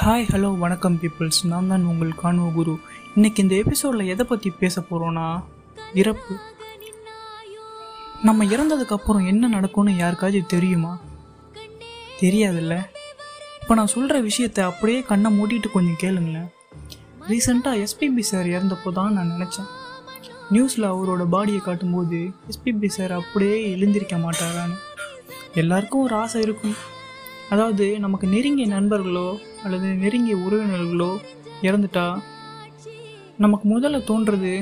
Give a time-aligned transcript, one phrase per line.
[0.00, 2.78] Hi hello வணக்கம் peoples நான் தான் உங்கள் காணுவ குரு.
[3.14, 5.42] இன்னைக்கு இந்த எபிசோடில் எதை பற்றி பேச போகிறோன்னா
[5.94, 6.34] இறப்பு.
[8.22, 10.98] நம்ம இறந்ததுக்கப்புறம் என்ன நடக்கும்னு யாருக்காச்சும் தெரியுமா?
[12.20, 12.86] தெரியாதுல்ல.
[13.60, 16.48] இப்போ நான் சொல்கிற விஷயத்தை அப்படியே கண்ணை மூடிட்டு கொஞ்சம் கேளுங்களேன்.
[17.28, 19.68] ரீசெண்டாக எஸ்பிபி சார் இறந்தப்போ தான் நான் நினச்சேன்.
[20.50, 24.78] நியூஸில் அவரோட பாடியை காட்டும்போது எஸ்பிபி சார் அப்படியே எழுந்திருக்க மாட்டாரான்னு.
[25.54, 26.74] எல்லாருக்கும் ஒரு ஆசை இருக்கும்.
[27.52, 29.28] அதாவது நமக்கு நெருங்கிய நண்பர்களோ
[29.64, 31.08] அல்லது நெருங்கிய உறவினர்களோ
[31.68, 32.04] இறந்துட்டா?
[33.44, 34.52] நமக்கு முதல்ல தோன்றது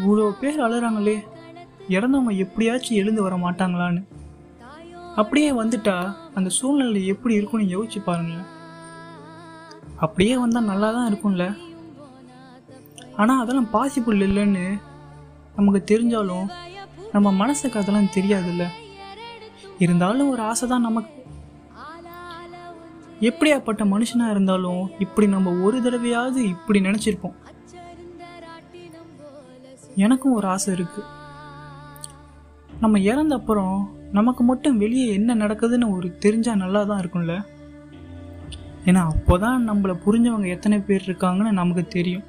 [0.00, 1.16] இவ்வளோ பேர் அழுறாங்களே
[1.96, 4.02] இறந்தவங்க எப்படியாச்சும் எழுந்து வர மாட்டாங்களான்னு.
[5.20, 5.96] அப்படியே வந்துட்டா
[6.34, 8.46] அந்த சூழ்நிலை எப்படி இருக்கும்னு யோசிச்சு பாருங்களேன்.
[10.04, 11.44] அப்படியே வந்தால் நல்லா தான் இருக்கும்ல?
[13.20, 14.64] ஆனால் அதெல்லாம் பாசிபிள் இல்லைன்னு
[15.58, 16.48] நமக்கு தெரிஞ்சாலும்
[17.14, 18.64] நம்ம மனசுக்கு அதெல்லாம் தெரியாதுல்ல?
[19.84, 21.12] இருந்தாலும் ஒரு ஆசை தான் நமக்கு.
[23.20, 27.34] எப்படியாப்பட்ட மனுஷனாக இருந்தாலும் இப்படி நம்ம ஒரு தடவையாவது இப்படி நினச்சிருப்போம்.
[29.96, 31.02] எனக்கும் ஒரு ஆசை இருக்கு.
[32.80, 37.44] நம்ம இறந்த அப்புறம் நமக்கு மட்டும் வெளியே என்ன நடக்குதுன்னு ஒரு தெரிஞ்சா நல்லா தான் இருக்கும்ல?
[38.84, 42.22] ஏன்னா அப்போதான் நம்மளை புரிஞ்சவங்க எத்தனை பேர் இருக்காங்கன்னு நமக்கு தெரியும்.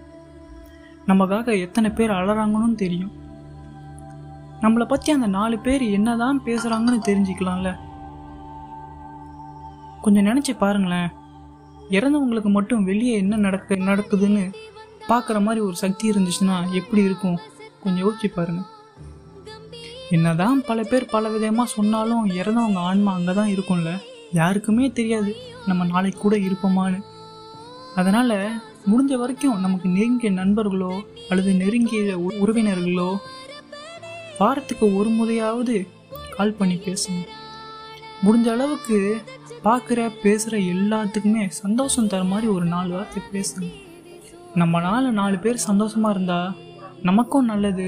[1.08, 3.12] நமக்காக எத்தனை பேர் அழறாங்கன்னு தெரியும்.
[4.62, 7.78] நம்மளை பற்றி அந்த நாலு பேர் என்னதான் பேசுகிறாங்கன்னு தெரிஞ்சுக்கலாம்ல?
[10.08, 11.10] கொஞ்சம் நினச்சி பாருங்களேன்.
[11.90, 14.54] இறந்தவங்களுக்கு மட்டும் வெளியே என்ன நடக்க நடக்குதுன்னு
[15.10, 17.40] பார்க்குற மாதிரி ஒரு சக்தி இருந்துச்சுன்னா எப்படி இருக்கும்?
[17.84, 18.62] கொஞ்சம் யோசிச்சு பாருங்க.
[20.10, 24.02] என்னதான் பல பேர் பல விதமாக சொன்னாலும் இறந்தவங்க ஆன்மா அங்கே தான் இருக்கும்ல?
[24.32, 25.36] யாருக்குமே தெரியாது.
[25.66, 27.02] நம்ம நாளைக்கு கூட இருப்போமான்னு.
[27.96, 33.18] அதனால் முடிஞ்ச வரைக்கும் நமக்கு நெருங்கிய நண்பர்களோ அல்லது நெருங்கிய உ- உறவினர்களோ
[34.40, 35.88] வாரத்துக்கு ஒரு முறையாவது
[36.36, 37.28] கால் பண்ணி பேசுங்க.
[38.24, 39.22] முடிஞ்ச அளவுக்கு
[39.66, 43.70] பார்க்குற பேசுகிற எல்லாத்துக்குமே சந்தோஷம் தர மாதிரி ஒரு நாலு வார்த்தை பேசுங்க.
[44.56, 46.56] நம்மளால நாலு பேர் சந்தோஷமாக இருந்தா
[47.02, 47.88] நமக்கும் நல்லது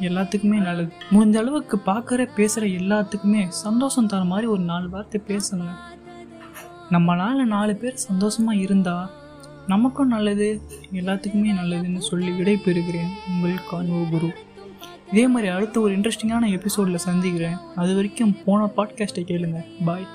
[0.00, 0.92] எல்லாத்துக்குமே நல்லது.
[1.10, 5.66] முடிஞ்ச அளவுக்கு பார்க்குற பேசுகிற எல்லாத்துக்குமே சந்தோஷம் தர மாதிரி ஒரு நாலு வார்த்தை பேசுங்க.
[6.90, 9.10] நம்மளால் நாலு பேர் சந்தோஷமாக இருந்தால்
[9.66, 10.48] நமக்கும் நல்லது
[10.92, 14.30] எல்லாத்துக்குமே நல்லதுன்னு சொல்லி விடை பெறுகிறேன் உங்கள் காணுவ குரு.
[15.12, 17.56] இதே மாதிரி அடுத்த ஒரு இன்ட்ரெஸ்டிங்கான எபிசோடில் சந்திக்கிறேன்.
[17.76, 19.60] அது வரைக்கும் போன பாட்காஸ்ட்டை கேளுங்க.
[19.84, 20.06] பாய்